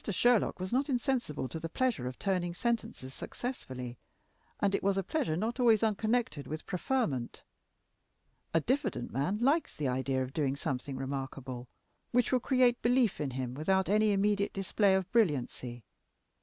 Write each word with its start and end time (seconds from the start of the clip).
Sherlock 0.09 0.59
was 0.59 0.73
not 0.73 0.89
insensible 0.89 1.47
to 1.47 1.59
the 1.59 1.69
pleasure 1.69 2.07
of 2.07 2.17
turning 2.17 2.55
sentences 2.55 3.13
successfully, 3.13 3.99
and 4.59 4.73
it 4.73 4.81
was 4.81 4.97
a 4.97 5.03
pleasure 5.03 5.37
not 5.37 5.59
always 5.59 5.83
unconnected 5.83 6.47
with 6.47 6.65
preferment. 6.65 7.43
A 8.51 8.61
diffident 8.61 9.11
man 9.11 9.37
likes 9.41 9.75
the 9.75 9.87
idea 9.87 10.23
of 10.23 10.33
doing 10.33 10.55
something 10.55 10.97
remarkable, 10.97 11.67
which 12.09 12.31
will 12.31 12.39
create 12.39 12.81
belief 12.81 13.21
in 13.21 13.29
him 13.29 13.53
without 13.53 13.89
any 13.89 14.11
immediate 14.11 14.53
display 14.53 14.95
of 14.95 15.07
brilliancy. 15.11 15.83